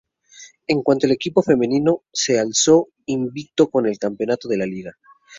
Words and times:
En 0.65 0.81
cuanto 0.81 1.05
al 1.05 1.11
equipo 1.11 1.43
femenino, 1.43 2.05
se 2.11 2.39
alzó 2.39 2.87
invicto 3.05 3.69
con 3.69 3.85
el 3.85 3.99
campeonato 3.99 4.47
de 4.47 4.57
Liga. 4.57 4.97